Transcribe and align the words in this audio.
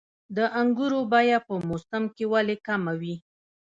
د 0.35 0.37
انګورو 0.61 0.99
بیه 1.11 1.39
په 1.47 1.53
موسم 1.69 2.03
کې 2.15 2.25
ولې 2.33 2.55
کمه 2.67 2.93
وي؟ 3.01 3.15